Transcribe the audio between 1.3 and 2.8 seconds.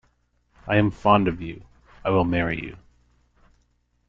you. I will marry you.